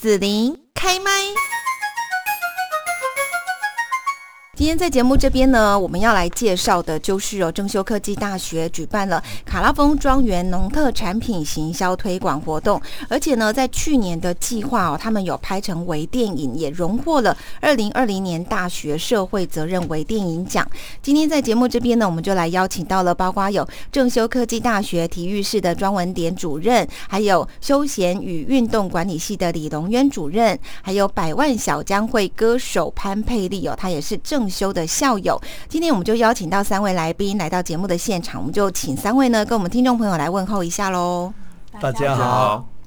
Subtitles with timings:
[0.00, 1.10] 紫琳开麦。
[4.58, 20.68] 今天在节目这边呢，我们要来介绍的就是哦，正修科技大学举办了卡拉丰庄园农特产品行销推广活动，而且呢，在去年的计划哦，他们有拍成微电影，也荣获了二零二零年大学社会责任微电影奖。
[21.00, 34.47] 今天在节目这边呢，我们就来邀请到了，包括有正修科技大学体育室的庄文典主任，还有休闲与运动管理系的李龙渊主任，还有百万小将会歌手潘佩丽哦，他也是正。
[34.48, 41.32] 修的校友，今天我们就邀请到三位来宾来到节目的现场，我们就请三位呢跟我们听众朋友来问候一下喽。
[41.80, 42.77] 大家好。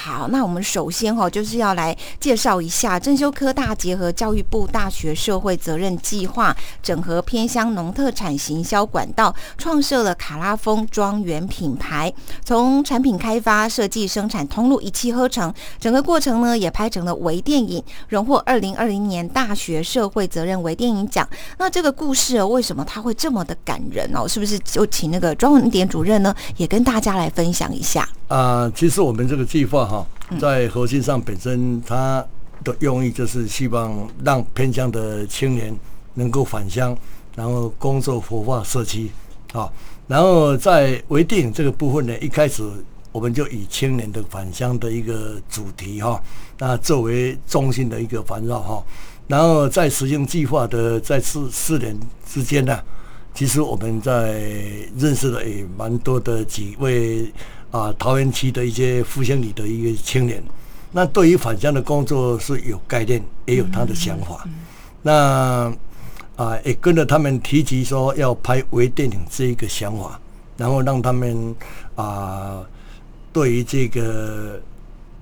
[0.00, 21.28] 好，那我们首先哈就是要来介绍一下正修科大结合教育部大学社会责任计划，整合偏乡农特产行销管道，创设了卡拉丰庄园品牌，从产品开发、设计、生产通路一气呵成，整个过程呢也拍成了微电影，荣获二零二零年大学社会责任微电影奖。
[21.58, 24.28] 那这个故事为什么它会这么的感人哦？
[24.28, 28.08] 是不是就请那个庄文典主任呢也跟大家来分享一下？
[28.28, 30.06] 啊，其实我们这个计划哈，
[30.38, 32.24] 在核心上本身它
[32.62, 35.74] 的用意就是希望让偏乡的青年
[36.14, 36.96] 能够返乡，
[37.34, 39.10] 然后工作活化社区
[39.52, 39.72] 啊。
[40.06, 42.62] 然后在微电影这个部分呢，一开始
[43.12, 46.22] 我们就以青年的返乡的一个主题哈，
[46.58, 48.84] 那作为中心的一个环绕哈。
[49.26, 52.78] 然后在实行计划的在四四年之间呢，
[53.34, 54.40] 其实我们在
[54.96, 57.32] 认识了也蛮多的几位。
[57.70, 60.42] 啊，桃园区的一些复兴里的一个青年，
[60.90, 64.42] 那对于返乡的工作是有概念，也有他的想法。
[65.02, 65.70] 那
[66.36, 70.18] 啊，也跟着他们提及说要拍微电影这一个想法，
[70.56, 71.54] 然后让他们
[71.94, 72.62] 啊，
[73.34, 74.58] 对于这个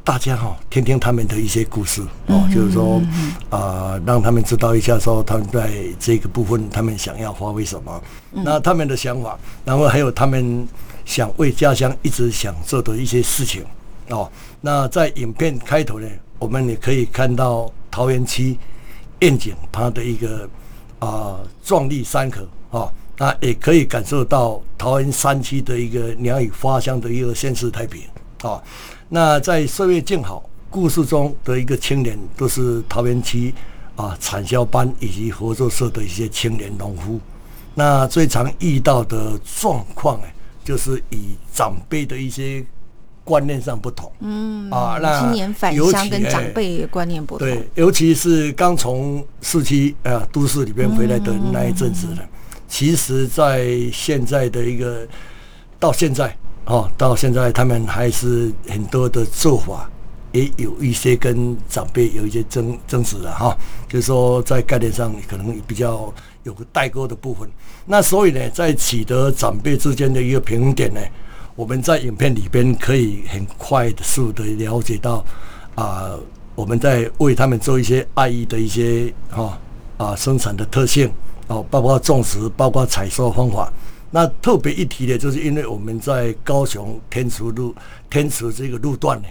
[0.05, 3.03] 大家哈，听听他们的一些故事哦，就是说
[3.51, 10.69] 啊，让他们知道一下说他们在这个部分他们想要发挥什么，那他们的想法，然后还有他们。
[11.07, 13.65] 想为家乡一直想做的一些事情
[14.11, 14.31] 哦，
[14.61, 16.07] 那在影片开头呢，
[16.39, 18.59] 我们也可以看到桃园区
[19.21, 20.47] 愿景它的一个
[20.99, 22.47] 啊壮丽山河
[22.77, 28.03] 啊，那也可以感受到桃园山区的一个鸟语花香的一个现实太平
[28.43, 28.61] 啊。
[29.09, 33.55] 那在岁月静好故事中的一个青年，都是桃园区
[33.95, 37.21] 啊产销班以及合作社的一些青年农夫。
[37.75, 40.27] 那最常遇到的状况呢？
[40.67, 42.67] 就是以长辈的一些
[43.23, 52.19] 观念上不同，嗯啊，那青年返乡跟长辈观念不同，对，尤其是刚从市区啊都市里边回来的那一阵子呢，
[52.67, 55.07] 其实，在现在的一个
[55.79, 59.89] 到现在哦，到现在他们还是很多的做法
[60.33, 63.57] 也有一些跟长辈有一些争争执的哈，
[63.89, 66.13] 就是说在概念上可能比较。
[66.47, 67.49] 有个代沟的部分，
[67.87, 71.01] 那所以呢，在取得长辈之间的一个平衡点呢，
[71.57, 75.25] 我们在影片里边可以很快速的了解到，
[75.75, 76.15] 啊，
[76.55, 79.59] 我们在为他们做一些爱意的一些哈
[79.97, 81.11] 啊生产的特性
[81.49, 83.69] 哦，包括种植，包括采收方法。
[84.13, 87.75] 那特别一提的，就是因为我们在高雄天池路
[88.09, 89.27] 天池这个路段呢，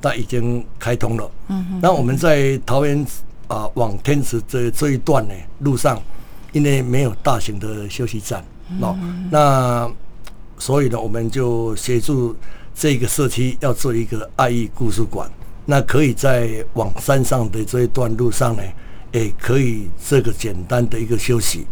[0.00, 1.28] 它已经开通了。
[1.48, 1.80] 嗯哼。
[1.82, 3.04] 那我们在桃园
[3.48, 6.00] 啊往天池这这一段呢路上。
[6.52, 8.44] 因为没有大型的休息站，
[8.80, 8.98] 哦，
[9.30, 9.90] 那
[10.58, 12.34] 所以呢，我们就协助
[12.74, 15.30] 这个社区要做一个爱意故事馆。
[15.66, 18.62] 那可以在往山上的这一段路上呢，
[19.12, 21.66] 也可以这个简单的一个休息。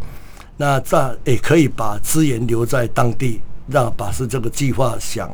[0.57, 5.29] 那这也可以把资源留在当地，让把是这个计划想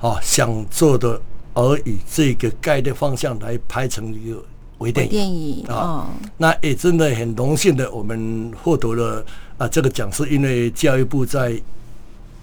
[0.00, 1.20] 啊想做的，
[1.54, 4.44] 而以这个概念方向来拍成一个。
[4.80, 5.64] 微电影。
[5.68, 9.24] 啊，那也真的很荣幸的，我们获得了
[9.56, 11.58] 啊这个奖，是因为教育部在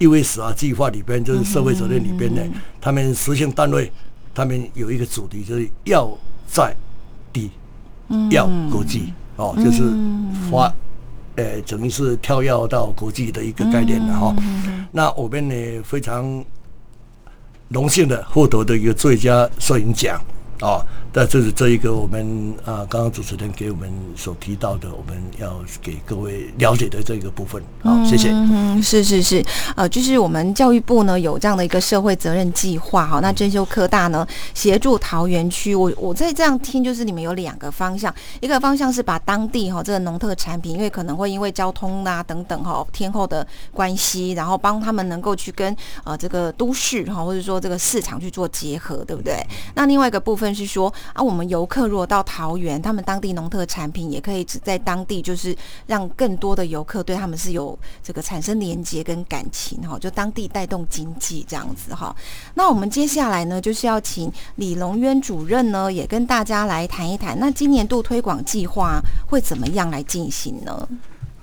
[0.00, 2.40] USR 计划里边，就是社会责任里边呢，
[2.80, 3.92] 他们实行单位，
[4.32, 6.08] 他们有一个主题，就是要
[6.46, 6.74] 在
[7.32, 7.50] 地
[8.30, 9.82] 要国际哦，就是
[10.48, 10.72] 发，
[11.34, 14.34] 呃，等于是跳跃到国际的一个概念了哈。
[14.92, 16.44] 那我们呢非常
[17.68, 20.16] 荣幸的获得的一个最佳摄影奖
[20.60, 20.80] 啊。
[21.12, 27.60] 那这是这一个我们啊，刚刚主持人给我们所提到的，我们要给各位了解的这个部分。
[27.82, 28.30] 好，谢谢。
[28.30, 29.44] 嗯，是是是，
[29.74, 33.20] 呃，就是我们教育部呢有这样的一个社会责任计划哈。
[33.20, 34.24] 那真修科大呢
[34.54, 45.74] 协助桃园区，我我在这样听，就是你们有两个方向，一个方向是把当地哈这个农特产品，因为可能会因为交通啊等等哈天后的关系，然后帮他们能够去跟
[46.04, 49.42] 呃这个都市哈或者说这个市场去做结合，对不对？
[49.74, 50.92] 那另外一个部分是说。
[51.12, 55.56] 啊，我们游客如果到桃园，他们当地农特产品也可以只在当地，就是
[55.86, 62.14] 让更多的游客对他们是有这个产生连接跟感情哈，就当地带动经济这样子哈。
[62.54, 70.88] 那我们接下来呢，就是要请李龙渊主任呢，也跟大家来谈一谈，那今年度推广计划会怎么样来进行呢？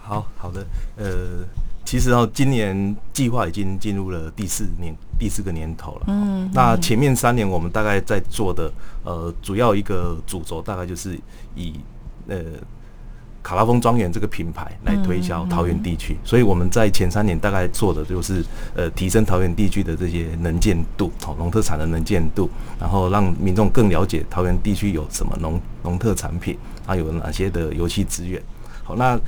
[0.02, 0.66] 好好的，
[0.98, 1.46] 呃。
[1.88, 6.02] 其实哦，今年计划已经进入了第四年第四个年头了。
[6.08, 8.72] 嗯，那前面三年我们大概在做的
[9.04, 11.20] 呃，主要一个主轴大概就是
[11.56, 11.74] 以
[12.28, 12.38] 呃
[13.44, 16.18] 卡拉风庄园这个品牌来推销桃园地区。
[16.24, 18.44] 所以我们在前三年大概做的就是
[18.76, 28.42] 呃，提升桃园地区的这些能见度，好农特产的能见度，然后让民众更了解桃园地区有什么农农特产品，啊有哪些的油气资源。
[28.84, 29.20] 好，那。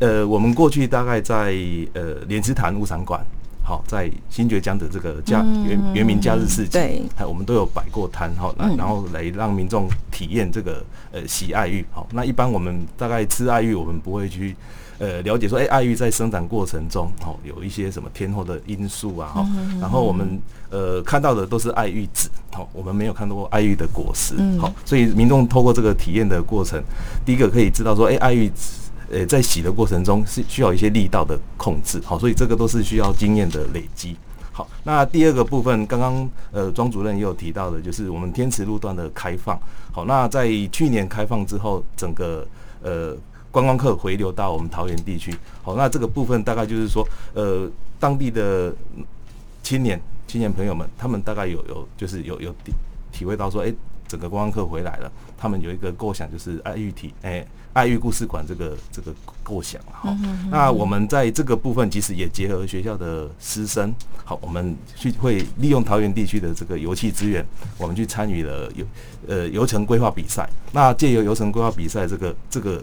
[0.00, 1.52] 呃，我们过去大概在
[1.92, 3.20] 呃莲池潭物产馆，
[3.68, 10.82] 好，在新觉江的这个假原原名假日市集，对，我们都有摆过摊，好，然后来让民众体验这个
[11.12, 14.56] 呃洗爱玉，好，那一般我们大概吃爱玉，我们不会去
[14.98, 19.46] 呃了解说，哎，爱玉在生长过程中，好，有一些什么天候的因素啊，哈，
[19.78, 20.40] 然后我们
[20.70, 26.82] 呃看到的都是爱玉籽，好，我们没有看到过爱玉的果实，好，所以民众透过这个体验的过程，
[27.22, 28.87] 第一个可以知道说，哎，爱玉籽。
[29.10, 34.16] 呃，在洗的过程中是需要一些力道的控制，好，所以这个都是需要经验的累积。
[34.52, 39.58] 好，那第二个部分，刚刚呃庄主任也有提到的，就是我们天池路段的开放。
[39.92, 42.46] 好，那在去年开放之后，整个
[42.82, 43.16] 呃
[43.50, 45.34] 观光客回流到我们桃园地区。
[45.62, 48.74] 好，那这个部分大概就是说，呃，当地的
[49.62, 52.72] 青年青年朋友们，他们大概有有就是有有体
[53.10, 53.72] 体会到说，哎。
[54.08, 60.16] 整个观光客回来了，他们有一个构想，就是爱玉体，哎，爱玉故事馆这个这个构想哈。
[60.50, 63.94] 那我们在这个部分，其实也结合学校的师生，
[64.24, 67.44] 好，我们去会利用桃园地区的这个油气资源，
[67.76, 68.86] 我们去参与了游
[69.28, 70.48] 呃游程规划比赛。
[70.72, 72.82] 那借由游程规划比赛这个这个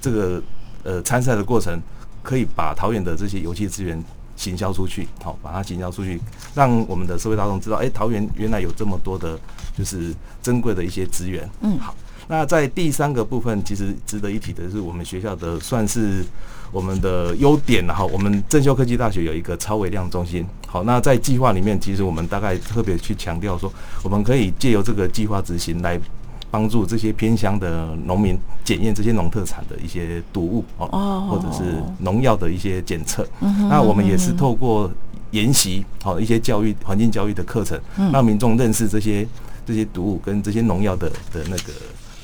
[0.00, 0.42] 这个
[0.84, 1.78] 呃参赛的过程，
[2.22, 4.02] 可以把桃园的这些油气资源。
[4.40, 6.18] 行销出去，好，把它行销出去，
[6.54, 9.38] 让我们的社会大众知道，哎，桃园原来有这么多的，
[9.76, 11.46] 就是珍贵的一些资源。
[11.60, 11.94] 嗯，好，
[12.26, 16.24] 那在第三个部分，其实值得一提的是，我们学校的算是
[16.72, 18.02] 我们的优点了哈。
[18.06, 23.70] 我们正修科技大学有一个超微量中心，好，那在计划里面，其实我们大概特别去强调说，
[24.02, 26.00] 我们可以借由这个计划执行来。
[26.50, 33.26] 帮助这些偏乡的农民检验这些农特产的一些毒物哦，或者是农药的一些检测。
[33.68, 34.90] 那我们也是透过
[35.30, 37.80] 研习好一些教育环境教育的课程，
[38.12, 39.26] 让民众认识这些
[39.64, 41.72] 这些毒物跟这些农药的的那个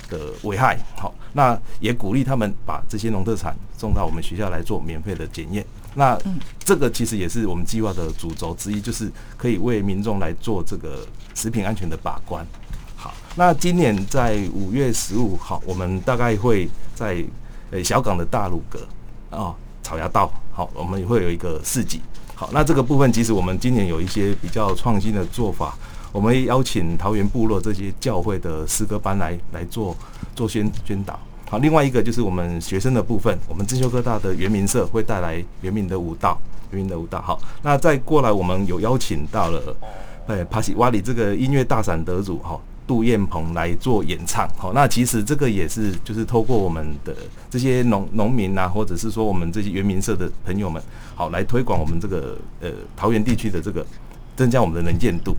[0.09, 0.77] 的危害。
[0.97, 5.65] 好，那也鼓励他们把这些农特产送到我们学校来做免费的检验。
[5.95, 6.19] 那
[6.59, 12.47] 这个其实也是我们计划的主轴之一，就是可以为民众来做这个食品安全的把关。
[13.39, 17.23] 那今年在五月十五号，我们大概会在
[17.71, 18.81] 呃小港的大鲁阁
[19.29, 22.01] 啊草芽道，好，我们也会有一个市集。
[22.35, 25.77] 好，那这个部分其实我们今年有一些比较创新的做法，
[26.13, 29.95] 我们邀请桃园部落这些教会的诗歌班来来做
[30.35, 31.21] 做宣宣导。
[31.51, 36.41] 好，另外一个就是我们学生的部分，我们正修科大的原民社会带来原民的舞蹈，
[36.71, 37.21] 原民的舞蹈。
[37.21, 39.77] 好，那再过来我们有邀请到了，
[40.27, 42.59] 哎，帕西瓦里这个音乐大赏得主，哈。
[42.87, 47.15] 杜燕鹏来做演唱，好，那其实这个也是就是透过我们的
[47.51, 50.83] 这些农农民啊，或者是说我们这些原民社的朋友们，
[51.15, 53.85] 好来推广我们这个呃桃园地区的这个
[54.37, 55.37] 增加我们的能见度。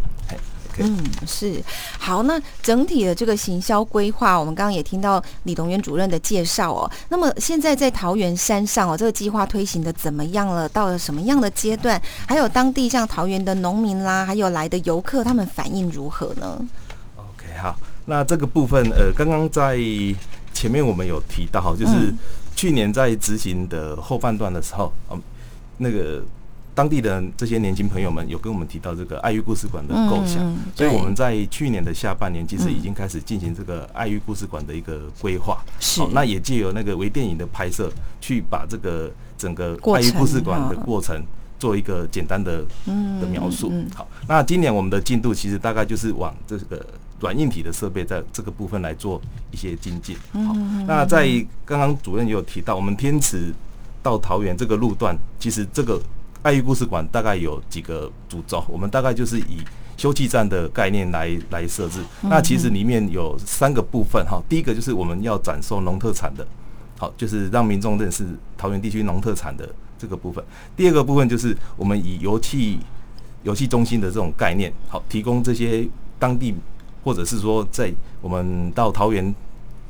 [0.79, 1.59] 嗯，是
[1.97, 6.91] 好，那整体的这个行销规划，我们刚刚也听到李东元主任的介绍哦。
[7.09, 10.69] 那么现在在桃园山上哦，这个计划推行的怎么样了？
[10.69, 11.99] 到了什么样的阶段？
[12.27, 16.63] 还有当地像桃园的农民啦，还有来的游客，他们反应如何呢？
[17.57, 19.77] 好，那这个部分，呃，刚刚在
[20.53, 22.13] 前面我们有提到，就是
[22.55, 25.21] 去年在执行的后半段的时候，嗯，
[25.77, 26.23] 那个
[26.73, 41.21] 当地的这些年轻朋友们有跟我们提到这个爱玉故事馆的构想，所以我们在去年的下半年其实已经开始进行这个爱玉故事馆的一个规划，是，那也借由那个微电影的拍摄，去把这个整个爱玉故事馆的过程。
[41.59, 43.73] 做一个简单的的描述。
[43.95, 46.85] 好，那今年我们的进度其实大概就是往这个
[47.19, 49.21] 软硬体的设备在这个部分来做
[49.51, 50.15] 一些精进。
[50.33, 50.53] 好，
[50.87, 51.27] 那在
[51.65, 53.53] 刚刚主任也有提到，我们天池
[54.01, 56.01] 到桃园这个路段，其实这个
[56.41, 59.59] 爱玉故事馆大概有几个主轴，我们大概就是以
[59.97, 61.99] 休憩站的概念来来设置。
[62.21, 66.47] 那其实里面有三个部分哈，第一个就是我们要展售农特产的，
[66.97, 68.25] 好，就是让民众认识
[68.57, 69.67] 桃园地区农特产的。
[69.99, 70.45] 这个部分，
[70.75, 72.77] 第二个部分就是我们以油气
[73.41, 75.87] 油气中心的这种概念，好，提供这些
[76.19, 76.53] 当地
[77.07, 77.89] 或者是说在
[78.21, 79.33] 我们到桃园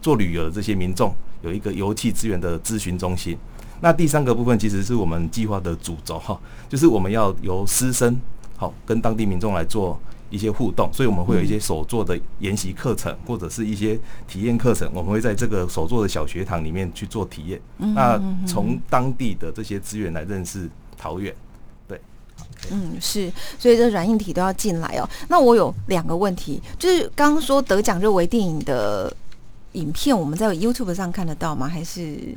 [0.03, 3.35] 做旅游的这些民众有一个油气资源的咨询中心。
[3.81, 8.15] 那第三个部分其实是我们计划的主轴哈，就是我们要由师生
[8.55, 17.59] 好跟当地民众来做一些互动，所以我们会有一些手做的研习课程或者是一些体验课程，我们会在这个手做的小学堂里面去做体验。
[17.77, 21.33] 那从当地的这些资源来认识桃园。
[22.69, 25.07] 嗯，是，所以这软硬体都要进来哦。
[25.29, 29.15] 那我有两个问题，就是刚刚说得奖入围电影的
[29.73, 31.67] 影片，我们在 YouTube 上看得到吗？
[31.67, 32.35] 还是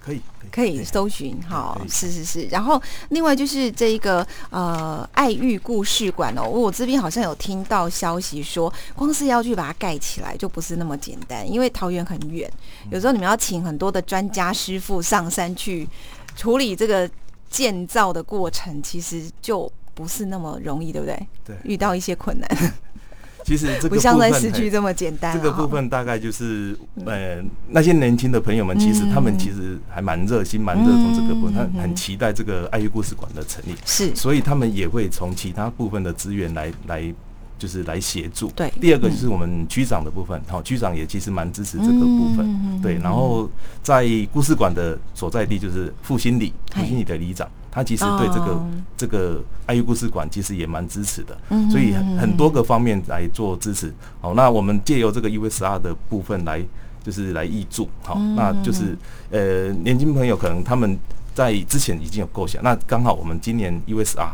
[0.00, 1.38] 可以可以搜寻？
[1.46, 2.46] 好，是是是。
[2.46, 12.50] 然后另外就是这一个呃爱玉故事馆哦，我这边好像有听到消息说，光是要去把它盖起来就不是那么简单，因为桃园很远，
[12.90, 15.88] 有时候你们要请很多的专家师傅上山去
[16.34, 17.08] 处理这个。
[17.48, 21.28] 建造的过程其实就不是那么容易，对不对？
[21.44, 22.48] 对，遇到一些困难。
[23.44, 25.34] 其实这个 不像在市区这么简单。
[25.34, 33.74] 这个部分大概就是，呃，那些年轻的朋友们，其实他们其实还蛮热心、蛮热衷这个部分，他很期待这个爱乐故事馆的成立。
[33.86, 37.14] 是，所以他们也会从其他部分的资源来来。
[37.58, 38.48] 就是来协助。
[38.52, 42.80] 对，第二个就是我们区长的部分，好，区长也其实蛮支持这个部分。
[42.80, 43.50] 对，然后
[43.82, 51.36] 在故事馆的所在地就是复兴里，复兴里的里长，他其实对这个这个爱玉故事馆其实也蛮支持的。
[51.70, 53.92] 所以很多个方面来做支持。
[54.20, 56.64] 好，那我们借由这个 USR 的部分来，
[57.02, 57.88] 就是来挹注。
[58.02, 58.96] 好，那就是
[59.30, 60.96] 呃，年轻朋友可能他们
[61.34, 64.28] 在之前已经有构想，那刚好我们今年 USR。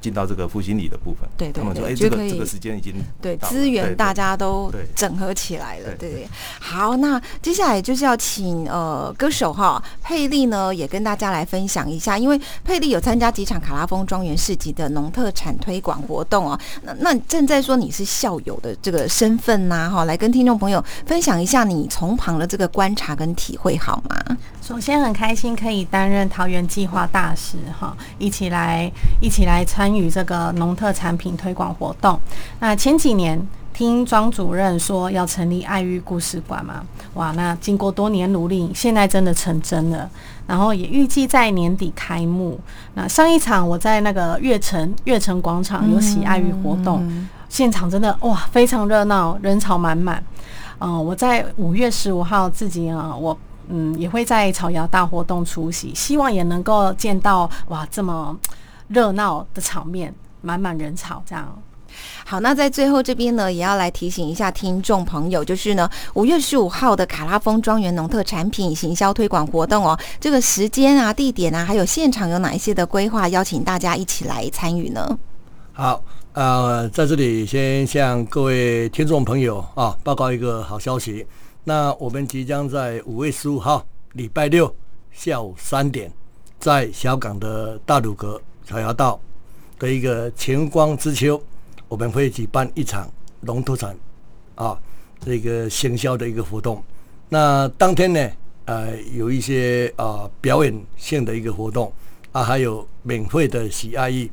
[0.00, 6.28] 进到这个复兴里的部分，对对对，这个这个时间已经对资源大家都整合起来了，对对。
[6.60, 16.58] 好，那接下来就是要请呃歌手哈佩丽呢，也跟大家来分享一下，因为佩丽有参加几场卡拉风庄园市集的农特产推广活动哦。
[16.82, 24.36] 那那正在说你是校友的这个身份呐，哈，来跟听众朋友分享一下你从旁的这个观察跟体会好吗？
[24.62, 28.88] 首先很开心可以担任桃园计划大使哈，一起来
[29.20, 32.18] 一起来参与这个农特产品推广活动。
[32.60, 40.08] 那前几年听庄主任说要成立爱玉故事馆嘛，哇，那经过多年努力，现在真的成真了。
[40.46, 42.60] 然后也预计在年底开幕。
[42.94, 50.22] 那上一场我在那个悦城悦城广场有喜爱玉活动，现场真的哇非常热闹，人潮满满。
[50.78, 53.36] 嗯，我在五月十五号自己啊我。
[53.74, 58.38] 嗯，也会在草瑶大活动出席，希望也能够见到哇这么
[58.88, 61.62] 热闹的场面，满满人潮这样。
[62.24, 75.18] 好，那在最后这边呢，也要来提醒一下听众朋友，就是呢五月十五号的卡拉风庄园农特产品行销推广活动哦，这个时间啊、地点啊，还有现场有哪一些的规划，邀请大家一起来参与呢？
[75.72, 76.02] 好，
[76.34, 81.26] 呃，在这里先向各位听众朋友啊报告一个好消息。
[81.64, 84.74] 那我们即将在五月十五号礼拜六
[85.12, 86.12] 下午三点，
[86.58, 89.20] 在小港的大鲁阁草芽道
[89.78, 91.40] 的一个晴光之秋，
[91.86, 93.08] 我们会举办一场
[93.42, 93.96] 龙头产
[94.56, 94.76] 啊
[95.20, 96.82] 这个行销的一个活动。
[97.28, 98.30] 那当天呢，
[98.64, 101.92] 呃，有一些啊表演性的一个活动
[102.32, 104.28] 啊，还有免费的喜爱意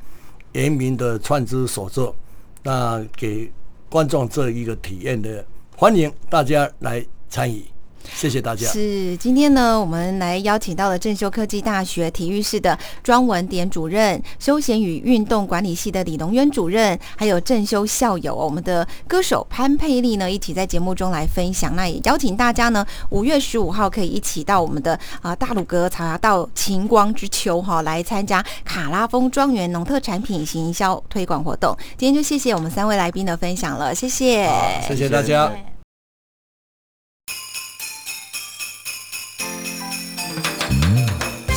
[0.53, 2.15] 严明的串珠手作，
[2.63, 3.51] 那给
[3.88, 5.45] 观众这一个体验的，
[5.77, 7.05] 欢迎大家来。
[7.29, 7.63] 参与，
[8.12, 8.67] 谢谢大家。
[8.67, 21.75] 是今天呢，我们来邀请到了正修科技大学体育室的庄文典主任、休闲与运动管理系的李龙渊主任，还有正修校友，我们的歌手潘佩丽呢，一起在节目中来分享。
[21.75, 31.77] 那也邀请大家呢，五月十五号可以一起到我们的啊大鲁阁草芽道晴光之秋哈，来参加卡拉风庄园农特产品行销推广活动。
[31.95, 34.50] 今天就谢谢我们三位来宾的分享了，谢谢，
[34.88, 35.48] 谢谢大家。
[35.50, 35.78] 谢谢